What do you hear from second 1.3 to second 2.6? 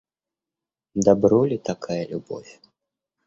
ли такая любовь?